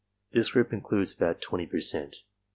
This 0.31 0.49
group 0.53 0.73
includes 0.73 1.13
about 1.13 1.41
twenty 1.43 1.67
per 1.67 1.79
cent. 1.79 2.15